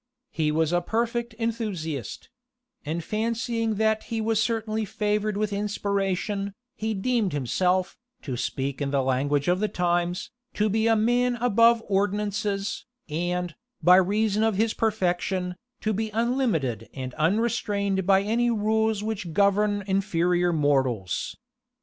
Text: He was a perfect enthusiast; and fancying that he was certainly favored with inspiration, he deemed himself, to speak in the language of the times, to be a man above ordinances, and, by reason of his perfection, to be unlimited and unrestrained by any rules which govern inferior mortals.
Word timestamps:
He 0.31 0.51
was 0.51 0.73
a 0.73 0.81
perfect 0.81 1.35
enthusiast; 1.37 2.29
and 2.83 3.03
fancying 3.03 3.75
that 3.75 4.05
he 4.05 4.19
was 4.19 4.41
certainly 4.41 4.83
favored 4.83 5.37
with 5.37 5.53
inspiration, 5.53 6.55
he 6.75 6.95
deemed 6.95 7.33
himself, 7.33 7.95
to 8.23 8.35
speak 8.35 8.81
in 8.81 8.89
the 8.89 9.03
language 9.03 9.47
of 9.47 9.59
the 9.59 9.67
times, 9.67 10.31
to 10.55 10.69
be 10.69 10.87
a 10.87 10.95
man 10.95 11.35
above 11.35 11.83
ordinances, 11.87 12.87
and, 13.09 13.53
by 13.83 13.97
reason 13.97 14.41
of 14.41 14.55
his 14.55 14.73
perfection, 14.73 15.55
to 15.81 15.93
be 15.93 16.09
unlimited 16.15 16.89
and 16.95 17.13
unrestrained 17.13 18.03
by 18.07 18.23
any 18.23 18.49
rules 18.49 19.03
which 19.03 19.33
govern 19.33 19.83
inferior 19.85 20.51
mortals. 20.51 21.37